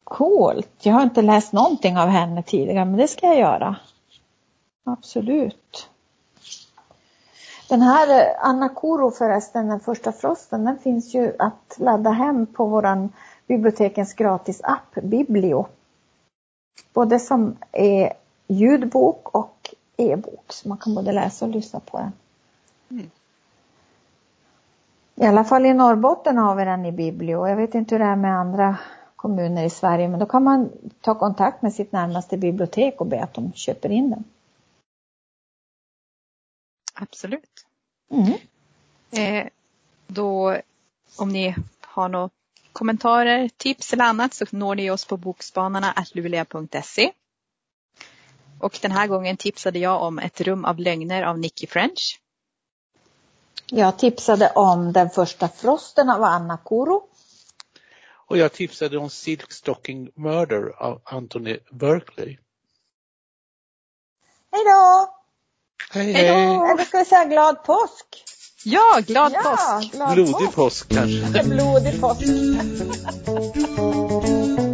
Coolt. 0.09 0.87
Jag 0.87 0.94
har 0.94 1.03
inte 1.03 1.23
läst 1.23 1.53
någonting 1.53 1.99
av 1.99 2.09
henne 2.09 2.42
tidigare 2.42 2.85
men 2.85 2.97
det 2.97 3.09
ska 3.09 3.27
jag 3.27 3.38
göra. 3.38 3.77
Absolut. 4.85 5.88
Den 7.68 7.83
här 7.83 8.21
eh, 8.21 8.49
Anna 8.49 8.68
Koro 8.68 9.11
förresten, 9.11 9.68
den 9.68 9.81
första 9.81 10.12
frosten, 10.12 10.64
den 10.64 10.79
finns 10.79 11.14
ju 11.14 11.33
att 11.38 11.77
ladda 11.79 12.11
hem 12.11 12.47
på 12.47 12.64
våran 12.64 13.12
bibliotekens 13.47 14.14
gratisapp 14.14 14.94
Biblio. 15.03 15.66
Både 16.92 17.18
som 17.18 17.57
är 17.73 18.12
ljudbok 18.47 19.29
och 19.35 19.75
e-bok. 19.97 20.44
Så 20.49 20.68
man 20.68 20.79
kan 20.79 20.94
både 20.94 21.12
läsa 21.12 21.44
och 21.44 21.51
lyssna 21.51 21.81
på 21.81 21.99
den. 21.99 22.12
Mm. 22.90 23.11
I 25.14 25.27
alla 25.27 25.44
fall 25.44 25.66
i 25.66 25.75
Norrbotten 25.75 26.38
har 26.38 26.55
vi 26.55 26.64
den 26.64 26.87
i 26.87 26.92
Biblio. 26.92 27.49
Jag 27.49 27.57
vet 27.57 27.75
inte 27.75 27.94
hur 27.94 27.99
det 28.05 28.11
är 28.11 28.16
med 28.16 28.40
andra 28.40 28.77
kommuner 29.18 29.64
i 29.64 29.70
Sverige 29.70 30.09
men 30.09 30.20
då 30.20 30.26
kan 30.26 30.44
man 30.44 30.70
ta 31.00 31.14
kontakt 31.14 31.62
med 31.62 31.72
sitt 31.72 31.92
närmaste 31.92 32.37
bibliotek 32.37 33.00
och 33.00 33.07
be 33.07 33.22
att 33.22 33.35
de 33.35 33.52
köper 33.52 33.88
in 33.88 34.11
den. 34.11 34.24
Absolut. 36.94 37.66
Mm. 38.11 38.35
Eh, 39.11 39.46
då 40.07 40.57
om 41.16 41.28
ni 41.28 41.54
har 41.81 42.09
några 42.09 42.31
kommentarer, 42.72 43.50
tips 43.57 43.92
eller 43.92 44.04
annat 44.04 44.35
så 44.35 44.44
når 44.50 44.74
ni 44.74 44.90
oss 44.90 45.04
på 45.04 45.16
bokspanarna 45.16 45.94
luleå.se. 46.14 47.12
Och 48.61 48.78
den 48.83 48.92
här 48.92 49.07
gången 49.07 49.37
tipsade 49.37 49.78
jag 49.78 50.02
om 50.02 50.18
Ett 50.18 50.40
rum 50.40 50.64
av 50.64 50.78
lögner 50.78 51.22
av 51.22 51.38
Nicky 51.38 51.66
French. 51.66 52.20
Jag 53.66 53.98
tipsade 53.98 54.50
om 54.50 54.92
Den 54.92 55.11
första 55.11 55.48
frosten 55.48 56.11
av 56.11 56.22
Anna 56.22 56.57
Koro. 56.57 57.08
Och 58.29 58.38
jag 58.38 58.53
tipsade 58.53 58.99
om 58.99 59.11
Silk 59.11 59.53
Stocking 59.53 60.11
Murder 60.17 60.83
av 60.83 61.01
Anthony 61.05 61.59
Berkeley. 61.73 62.38
Hej 64.53 64.64
då! 64.64 65.14
Hej 65.91 66.12
hej! 66.12 66.55
Eller 66.73 66.85
ska 66.85 66.99
vi 66.99 67.05
säga 67.05 67.25
glad 67.25 67.64
påsk? 67.64 68.25
Ja, 68.64 69.01
glad 69.07 69.33
ja, 69.33 69.43
påsk! 69.43 69.93
Glad 69.93 70.14
Blodig 70.14 70.33
påsk, 70.33 70.55
påsk 70.55 70.88
kanske? 70.88 71.45
Blodig 71.49 72.01
påsk. 72.01 72.23